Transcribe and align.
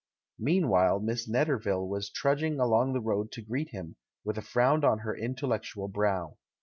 Meanwhile, 0.39 1.01
Miss 1.01 1.29
Netterville 1.29 1.87
was 1.87 2.09
trudging 2.09 2.59
along 2.59 2.93
the 2.93 2.99
road 3.01 3.31
to 3.33 3.43
greet 3.43 3.69
him, 3.69 3.97
with 4.23 4.35
a 4.39 4.41
frown 4.41 4.83
on 4.83 4.97
her 5.05 5.15
intellectual 5.15 5.89
brow. 5.89 6.37